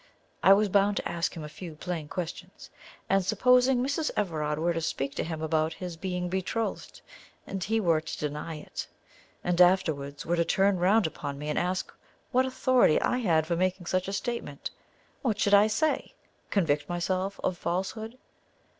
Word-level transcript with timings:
I 0.41 0.51
was 0.53 0.67
bound 0.67 0.97
to 0.97 1.07
ask 1.07 1.35
him 1.35 1.43
a 1.43 1.47
few 1.47 1.75
plain 1.75 2.07
questions. 2.07 2.71
And, 3.07 3.23
supposing 3.23 3.83
Mrs. 3.83 4.09
Everard 4.17 4.57
were 4.57 4.73
to 4.73 4.81
speak 4.81 5.13
to 5.13 5.23
him 5.23 5.43
about 5.43 5.73
his 5.73 5.95
being 5.95 6.27
betrothed, 6.27 6.99
and 7.45 7.63
he 7.63 7.79
were 7.79 8.01
to 8.01 8.17
deny 8.17 8.55
it, 8.55 8.87
and 9.43 9.61
afterwards 9.61 10.25
were 10.25 10.35
to 10.37 10.43
turn 10.43 10.77
round 10.79 11.05
upon 11.05 11.37
me 11.37 11.49
and 11.49 11.59
ask 11.59 11.93
what 12.31 12.47
authority 12.47 12.99
I 12.99 13.19
had 13.19 13.45
for 13.45 13.55
making 13.55 13.85
such 13.85 14.07
a 14.07 14.13
statement, 14.13 14.71
what 15.21 15.37
should 15.39 15.53
I 15.53 15.67
say? 15.67 16.15
Convict 16.49 16.89
myself 16.89 17.39
of 17.43 17.59
falsehood? 17.59 18.17